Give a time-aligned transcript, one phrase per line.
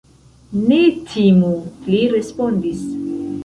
[0.69, 0.79] Ne
[1.11, 1.53] timu,
[1.93, 2.85] li respondis.